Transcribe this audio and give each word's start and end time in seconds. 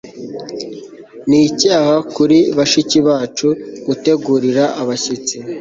Ni 1.27 1.39
icyaha 1.49 1.95
kuri 2.15 2.37
bashiki 2.57 2.97
bacu 3.07 3.47
gutegurira 3.87 4.63
abashyitsi 4.81 5.35